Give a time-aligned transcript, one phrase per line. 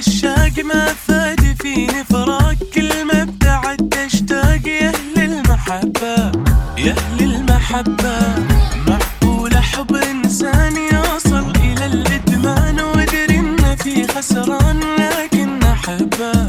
[0.00, 6.32] العشاق ما فاد فيني فراق كل ما ابتعدت أشتاق يا أهل المحبة
[6.78, 8.18] يا أهل المحبة.
[8.88, 16.48] معقول حب إنسان يوصل إلى الإدمان وأدري انه في خسران لكن أحبه.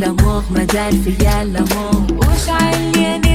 [0.00, 2.06] لامور في فيا لامور.
[2.18, 3.29] وش عليني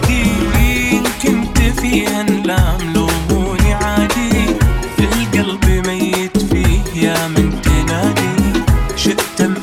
[0.00, 2.22] عادي كنت فيها
[2.94, 4.46] لوموني عادي.
[4.96, 8.62] في القلب ميت فيه يا من تنادي.
[8.96, 9.54] شئت أم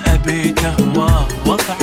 [1.45, 1.77] وضع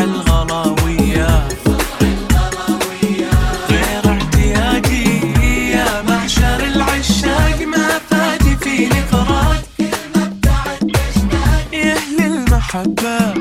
[3.70, 5.20] غير اعتيادي
[5.70, 9.62] يا معشر العشاق ما فادي فيني فراق
[11.72, 13.37] يا أهل المحبة